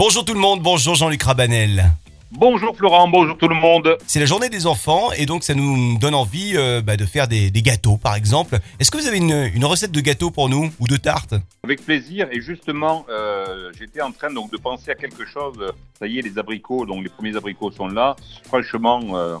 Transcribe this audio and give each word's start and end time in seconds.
Bonjour 0.00 0.24
tout 0.24 0.32
le 0.32 0.40
monde, 0.40 0.62
bonjour 0.62 0.94
Jean-Luc 0.94 1.22
Rabanel. 1.24 1.92
Bonjour 2.30 2.74
Florent, 2.74 3.06
bonjour 3.06 3.36
tout 3.36 3.48
le 3.48 3.54
monde. 3.54 3.98
C'est 4.06 4.18
la 4.18 4.24
journée 4.24 4.48
des 4.48 4.66
enfants 4.66 5.12
et 5.12 5.26
donc 5.26 5.44
ça 5.44 5.54
nous 5.54 5.98
donne 5.98 6.14
envie 6.14 6.54
euh, 6.56 6.80
bah, 6.80 6.96
de 6.96 7.04
faire 7.04 7.28
des, 7.28 7.50
des 7.50 7.60
gâteaux 7.60 7.98
par 7.98 8.14
exemple. 8.14 8.60
Est-ce 8.78 8.90
que 8.90 8.96
vous 8.96 9.06
avez 9.06 9.18
une, 9.18 9.50
une 9.54 9.64
recette 9.66 9.92
de 9.92 10.00
gâteau 10.00 10.30
pour 10.30 10.48
nous 10.48 10.72
ou 10.80 10.88
de 10.88 10.96
tarte? 10.96 11.34
Avec 11.64 11.84
plaisir 11.84 12.28
et 12.32 12.40
justement, 12.40 13.04
euh, 13.10 13.70
j'étais 13.78 14.00
en 14.00 14.10
train 14.10 14.32
donc 14.32 14.50
de 14.50 14.56
penser 14.56 14.90
à 14.90 14.94
quelque 14.94 15.26
chose. 15.26 15.58
Ça 15.98 16.06
y 16.06 16.18
est, 16.18 16.22
les 16.22 16.38
abricots, 16.38 16.86
donc 16.86 17.02
les 17.02 17.10
premiers 17.10 17.36
abricots 17.36 17.70
sont 17.70 17.88
là. 17.88 18.16
Franchement, 18.44 19.02
euh, 19.12 19.36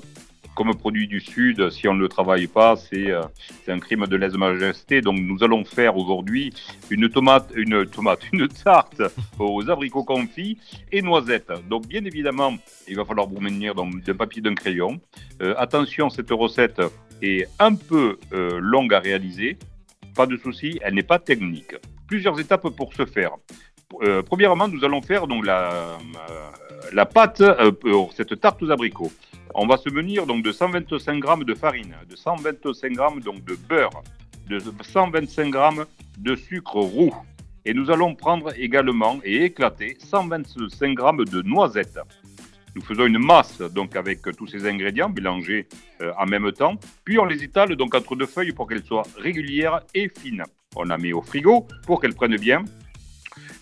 comme 0.60 0.74
produit 0.74 1.08
du 1.08 1.20
Sud, 1.20 1.70
si 1.70 1.88
on 1.88 1.94
ne 1.94 2.00
le 2.00 2.08
travaille 2.10 2.46
pas, 2.46 2.76
c'est 2.76 3.10
euh, 3.10 3.22
c'est 3.64 3.72
un 3.72 3.78
crime 3.78 4.06
de 4.06 4.14
lèse-majesté. 4.14 5.00
Donc 5.00 5.18
nous 5.18 5.42
allons 5.42 5.64
faire 5.64 5.96
aujourd'hui 5.96 6.52
une 6.90 7.08
tomate, 7.08 7.50
une 7.56 7.86
tomate, 7.86 8.20
une 8.34 8.46
tarte 8.46 9.00
aux 9.38 9.70
abricots 9.70 10.04
confits 10.04 10.58
et 10.92 11.00
noisettes. 11.00 11.50
Donc 11.70 11.86
bien 11.86 12.04
évidemment, 12.04 12.52
il 12.86 12.94
va 12.94 13.06
falloir 13.06 13.26
vous 13.26 13.40
munir 13.40 13.74
donc 13.74 14.02
d'un 14.02 14.14
papier, 14.14 14.42
d'un 14.42 14.54
crayon. 14.54 15.00
Euh, 15.40 15.54
attention, 15.56 16.10
cette 16.10 16.30
recette 16.30 16.82
est 17.22 17.48
un 17.58 17.74
peu 17.74 18.18
euh, 18.34 18.58
longue 18.60 18.92
à 18.92 19.00
réaliser. 19.00 19.56
Pas 20.14 20.26
de 20.26 20.36
souci, 20.36 20.78
elle 20.82 20.92
n'est 20.92 21.10
pas 21.14 21.18
technique. 21.18 21.74
Plusieurs 22.06 22.38
étapes 22.38 22.68
pour 22.68 22.92
ce 22.92 23.06
faire. 23.06 23.30
Euh, 24.02 24.22
premièrement, 24.22 24.68
nous 24.68 24.84
allons 24.84 25.02
faire 25.02 25.26
donc 25.26 25.44
la, 25.44 25.98
euh, 26.92 27.04
pâte 27.04 27.40
euh, 27.40 27.72
pour 27.72 28.12
cette 28.12 28.40
tarte 28.40 28.62
aux 28.62 28.70
abricots. 28.70 29.12
On 29.54 29.66
va 29.66 29.76
se 29.76 29.90
munir 29.90 30.26
donc 30.26 30.44
de 30.44 30.52
125 30.52 31.18
grammes 31.18 31.44
de 31.44 31.54
farine, 31.54 31.94
de 32.08 32.14
125 32.14 32.92
grammes 32.92 33.20
donc 33.20 33.44
de 33.44 33.56
beurre, 33.68 34.02
de 34.48 34.60
125 34.60 35.50
grammes 35.50 35.86
de 36.18 36.36
sucre 36.36 36.76
roux. 36.76 37.14
Et 37.64 37.74
nous 37.74 37.90
allons 37.90 38.14
prendre 38.14 38.52
également 38.56 39.18
et 39.24 39.44
éclater 39.44 39.96
125 39.98 40.94
grammes 40.94 41.24
de 41.24 41.42
noisettes. 41.42 41.98
Nous 42.76 42.82
faisons 42.82 43.06
une 43.06 43.18
masse 43.18 43.60
donc 43.60 43.96
avec 43.96 44.22
tous 44.36 44.46
ces 44.46 44.66
ingrédients 44.66 45.08
mélangés 45.08 45.66
en 46.16 46.24
même 46.24 46.50
temps, 46.52 46.76
puis 47.04 47.18
on 47.18 47.24
les 47.24 47.42
étale 47.42 47.74
donc 47.74 47.94
entre 47.96 48.14
deux 48.14 48.26
feuilles 48.26 48.52
pour 48.52 48.68
qu'elles 48.68 48.84
soient 48.84 49.02
régulières 49.18 49.80
et 49.92 50.08
fines. 50.08 50.44
On 50.76 50.84
la 50.84 50.96
met 50.96 51.12
au 51.12 51.20
frigo 51.20 51.66
pour 51.84 52.00
qu'elles 52.00 52.14
prennent 52.14 52.36
bien. 52.36 52.64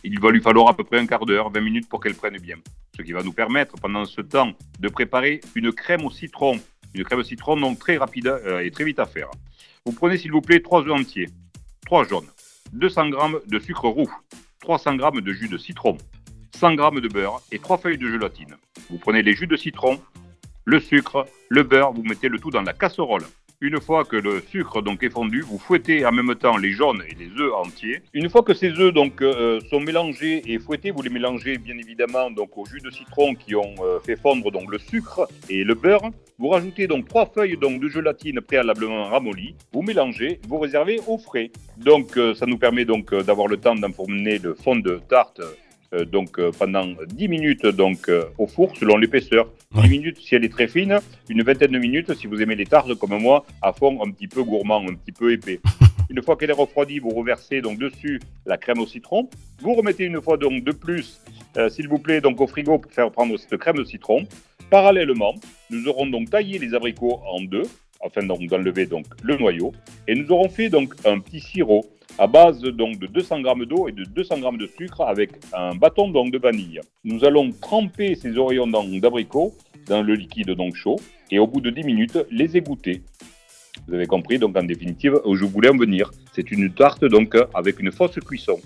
Il 0.05 0.21
va 0.21 0.31
lui 0.31 0.41
falloir 0.41 0.69
à 0.69 0.75
peu 0.77 0.85
près 0.85 0.99
un 0.99 1.07
quart 1.07 1.27
d'heure, 1.27 1.51
20 1.51 1.61
minutes 1.61 1.89
pour 1.89 2.01
qu'elles 2.01 2.15
prennent 2.15 2.39
bien. 2.39 2.57
Ce 2.97 3.03
qui 3.03 3.13
va 3.13 3.23
nous 3.23 3.33
permettre 3.33 3.75
pendant 3.81 4.05
ce 4.05 4.21
temps 4.21 4.53
de 4.79 4.89
préparer 4.89 5.41
une 5.55 5.73
crème 5.73 6.05
au 6.05 6.11
citron. 6.11 6.59
Une 6.95 7.05
crème 7.05 7.21
au 7.21 7.25
citron 7.25 7.57
donc 7.57 7.79
très 7.79 7.97
rapide 7.97 8.29
euh, 8.29 8.61
et 8.61 8.71
très 8.71 8.85
vite 8.85 8.99
à 8.99 9.07
faire. 9.07 9.29
Vous 9.85 9.93
prenez 9.93 10.19
s'il 10.19 10.33
vous 10.33 10.41
plaît 10.41 10.61
3 10.61 10.83
œufs 10.83 10.93
entiers, 10.93 11.29
3 11.87 12.05
jaunes, 12.05 12.29
200 12.73 13.11
g 13.11 13.17
de 13.47 13.59
sucre 13.59 13.89
roux, 13.89 14.13
300 14.61 14.99
g 14.99 15.21
de 15.21 15.33
jus 15.33 15.49
de 15.49 15.59
citron, 15.59 15.97
100 16.55 16.77
g 16.77 17.01
de 17.01 17.09
beurre 17.09 17.41
et 17.53 17.59
3 17.59 17.79
feuilles 17.79 17.99
de 17.99 18.11
gélatine. 18.11 18.57
Vous 18.91 18.99
prenez 18.99 19.23
les 19.23 19.35
jus 19.35 19.47
de 19.47 19.57
citron, 19.57 20.01
le 20.65 20.81
sucre, 20.81 21.27
le 21.49 21.63
beurre, 21.63 21.93
vous 21.93 22.03
mettez 22.03 22.29
le 22.29 22.39
tout 22.39 22.51
dans 22.51 22.63
la 22.63 22.73
casserole. 22.73 23.25
Une 23.61 23.81
fois 23.81 24.05
que 24.05 24.14
le 24.14 24.41
sucre 24.41 24.83
donc 24.83 25.03
est 25.03 25.11
fondu, 25.11 25.41
vous 25.41 25.59
fouettez 25.59 26.06
en 26.06 26.12
même 26.12 26.33
temps 26.37 26.56
les 26.59 26.70
jaunes 26.70 27.03
et 27.09 27.14
les 27.17 27.28
œufs 27.41 27.53
entiers. 27.55 28.03
Une 28.14 28.31
fois 28.31 28.45
que 28.45 28.55
ces 28.55 28.70
œufs 28.78 28.95
donc 28.95 29.20
euh, 29.20 29.59
sont 29.69 29.81
mélangés 29.81 30.45
et 30.47 30.61
fouettés, 30.61 30.92
vous 30.92 31.03
les 31.03 31.11
mélangez 31.11 31.59
bien 31.59 31.77
évidemment 31.77 32.31
donc 32.31 32.56
au 32.56 32.64
jus 32.67 32.81
de 32.81 32.89
citron 32.89 33.34
qui 33.34 33.56
ont 33.56 33.75
euh, 33.81 33.98
fait 33.98 34.14
fondre 34.14 34.53
donc 34.53 34.70
le 34.70 34.79
sucre 34.79 35.27
et 35.51 35.64
le 35.64 35.75
beurre. 35.75 36.09
Vous 36.39 36.51
rajoutez 36.51 36.86
donc 36.86 37.09
trois 37.09 37.27
feuilles 37.27 37.56
donc 37.56 37.81
de 37.81 37.89
gélatine 37.89 38.41
préalablement 38.41 39.06
ramollies. 39.06 39.56
Vous 39.73 39.83
mélangez, 39.83 40.39
vous 40.47 40.61
réservez 40.61 41.01
au 41.09 41.19
frais. 41.19 41.51
Donc 41.79 42.17
euh, 42.17 42.34
ça 42.34 42.47
nous 42.47 42.59
permet 42.59 42.84
donc 42.84 43.12
d'avoir 43.12 43.48
le 43.48 43.56
temps 43.56 43.75
d'enfourner 43.75 44.39
le 44.39 44.55
fond 44.55 44.77
de 44.77 45.01
tarte 45.09 45.41
euh, 45.94 46.05
donc 46.05 46.39
euh, 46.39 46.50
pendant 46.58 46.86
10 47.06 47.28
minutes 47.28 47.67
donc 47.67 48.08
euh, 48.08 48.25
au 48.39 48.47
four 48.47 48.77
selon 48.77 48.97
l'épaisseur. 48.97 49.48
10 49.72 49.81
Ouais. 49.81 49.89
minutes 49.89 50.19
si 50.19 50.34
elle 50.34 50.45
est 50.45 50.48
très 50.53 50.69
fine, 50.69 50.98
une 51.28 51.42
vingtaine 51.42 51.72
de 51.72 51.78
minutes 51.78 52.14
si 52.14 52.27
vous 52.27 52.41
aimez 52.42 52.56
les 52.56 52.67
tartes 52.67 52.95
comme 52.95 53.19
moi 53.20 53.45
à 53.62 53.72
fond 53.72 54.03
un 54.05 54.11
petit 54.11 54.28
peu 54.28 54.42
gourmand, 54.42 54.83
un 54.89 54.95
petit 54.95 55.13
peu 55.13 55.33
épais. 55.33 55.61
Une 56.11 56.23
fois 56.23 56.36
qu'elle 56.36 56.48
est 56.48 56.55
refroidie, 56.55 57.01
vous 57.01 57.11
reversez 57.11 57.61
donc 57.61 57.79
dessus 57.79 58.18
la 58.46 58.57
crème 58.57 58.79
au 58.79 58.86
citron. 58.86 59.29
Vous 59.61 59.74
remettez 59.74 60.05
une 60.05 60.23
fois 60.23 60.39
donc 60.39 60.64
de 60.64 60.73
plus, 60.73 61.20
s'il 61.68 61.86
vous 61.86 61.98
plaît, 61.98 62.23
donc 62.23 62.40
au 62.40 62.46
frigo 62.46 62.79
pour 62.79 62.90
faire 62.90 63.11
prendre 63.11 63.36
cette 63.36 63.58
crème 63.58 63.77
de 63.77 63.84
citron. 63.84 64.27
Parallèlement, 64.70 65.34
nous 65.68 65.86
aurons 65.86 66.07
donc 66.07 66.30
taillé 66.30 66.58
les 66.58 66.73
abricots 66.73 67.20
en 67.30 67.42
deux, 67.42 67.64
afin 68.02 68.23
donc 68.23 68.40
d'enlever 68.46 68.86
donc 68.86 69.05
le 69.23 69.36
noyau, 69.36 69.73
et 70.07 70.14
nous 70.14 70.30
aurons 70.33 70.48
fait 70.48 70.70
donc 70.70 70.95
un 71.05 71.18
petit 71.20 71.40
sirop 71.40 71.84
à 72.17 72.27
base 72.27 72.61
donc 72.61 72.98
de 72.98 73.07
200 73.07 73.42
g 73.42 73.67
d'eau 73.67 73.89
et 73.89 73.92
de 73.92 74.05
200 74.05 74.36
g 74.36 74.57
de 74.58 74.67
sucre 74.67 75.02
avec 75.02 75.30
un 75.52 75.74
bâton 75.74 76.08
donc 76.08 76.33
de 76.33 76.39
vanille. 76.39 76.80
Nous 77.05 77.24
allons 77.24 77.51
tremper 77.52 78.14
ces 78.14 78.36
oreillons 78.36 78.67
donc 78.67 78.91
d'abricots 79.01 79.55
dans 79.86 80.02
le 80.02 80.14
liquide 80.14 80.51
donc 80.51 80.74
chaud 80.74 80.96
et 81.30 81.39
au 81.39 81.46
bout 81.46 81.61
de 81.61 81.70
10 81.70 81.85
minutes 81.85 82.19
les 82.30 82.57
égoutter. 82.57 83.02
Vous 83.86 83.95
avez 83.95 84.07
compris 84.07 84.39
donc 84.39 84.57
en 84.57 84.64
définitive 84.64 85.20
où 85.24 85.36
je 85.36 85.45
voulais 85.45 85.69
en 85.69 85.77
venir. 85.77 86.11
C'est 86.33 86.51
une 86.51 86.73
tarte 86.73 87.05
donc 87.05 87.36
avec 87.55 87.79
une 87.80 87.92
fausse 87.92 88.19
cuisson. 88.20 88.58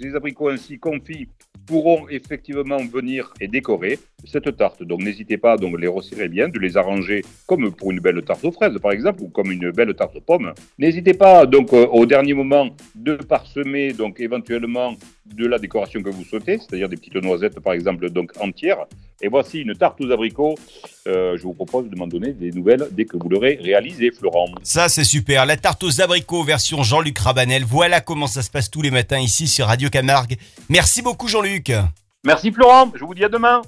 Ces 0.00 0.14
abricots 0.14 0.48
ainsi 0.48 0.78
confits 0.78 1.28
pourront 1.66 2.08
effectivement 2.08 2.76
venir 2.76 3.34
et 3.40 3.48
décorer 3.48 3.98
cette 4.24 4.56
tarte. 4.56 4.84
Donc 4.84 5.02
n'hésitez 5.02 5.38
pas 5.38 5.56
de 5.56 5.66
les 5.76 5.88
resserrer 5.88 6.28
bien, 6.28 6.48
de 6.48 6.58
les 6.60 6.76
arranger 6.76 7.24
comme 7.48 7.72
pour 7.72 7.90
une 7.90 7.98
belle 7.98 8.22
tarte 8.22 8.44
aux 8.44 8.52
fraises 8.52 8.78
par 8.78 8.92
exemple 8.92 9.22
ou 9.22 9.28
comme 9.28 9.50
une 9.50 9.72
belle 9.72 9.92
tarte 9.94 10.14
aux 10.14 10.20
pommes. 10.20 10.52
N'hésitez 10.78 11.14
pas 11.14 11.46
donc 11.46 11.72
euh, 11.72 11.86
au 11.86 12.06
dernier 12.06 12.32
moment 12.32 12.68
de 12.94 13.16
parsemer 13.16 13.92
donc 13.92 14.20
éventuellement 14.20 14.94
de 15.26 15.46
la 15.46 15.58
décoration 15.58 16.00
que 16.00 16.10
vous 16.10 16.24
souhaitez, 16.24 16.58
c'est-à-dire 16.58 16.88
des 16.88 16.96
petites 16.96 17.16
noisettes 17.16 17.58
par 17.58 17.72
exemple 17.72 18.08
donc 18.10 18.30
entières. 18.40 18.86
Et 19.20 19.28
voici 19.28 19.58
une 19.60 19.74
tarte 19.74 20.00
aux 20.00 20.10
abricots. 20.12 20.54
Euh, 21.08 21.36
je 21.36 21.42
vous 21.42 21.52
propose 21.52 21.88
de 21.88 21.96
m'en 21.96 22.06
donner 22.06 22.32
des 22.32 22.52
nouvelles 22.52 22.88
dès 22.92 23.04
que 23.04 23.16
vous 23.16 23.28
l'aurez 23.28 23.58
réalisée, 23.60 24.12
Florent. 24.12 24.46
Ça 24.62 24.88
c'est 24.88 25.04
super, 25.04 25.44
la 25.44 25.56
tarte 25.56 25.82
aux 25.82 26.00
abricots 26.00 26.44
version 26.44 26.82
Jean-Luc 26.84 27.18
Rabanel. 27.18 27.64
Voilà 27.64 28.00
comment 28.00 28.28
ça 28.28 28.42
se 28.42 28.50
passe 28.50 28.70
tous 28.70 28.82
les 28.82 28.92
matins 28.92 29.18
ici 29.18 29.48
sur 29.48 29.66
Radio 29.66 29.88
Camargue. 29.88 30.36
Merci 30.68 31.02
beaucoup 31.02 31.26
Jean-Luc. 31.26 31.72
Merci 32.24 32.52
Florent, 32.52 32.92
je 32.94 33.04
vous 33.04 33.14
dis 33.14 33.24
à 33.24 33.28
demain. 33.28 33.62